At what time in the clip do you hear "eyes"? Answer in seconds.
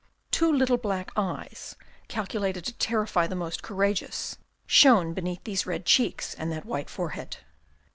1.15-1.75